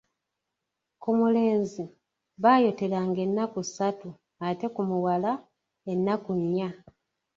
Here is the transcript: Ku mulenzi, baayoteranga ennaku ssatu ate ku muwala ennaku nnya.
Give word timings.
Ku 1.01 1.09
mulenzi, 1.19 1.83
baayoteranga 2.43 3.19
ennaku 3.27 3.59
ssatu 3.67 4.09
ate 4.47 4.67
ku 4.75 4.81
muwala 4.89 5.31
ennaku 5.91 6.31
nnya. 6.41 6.69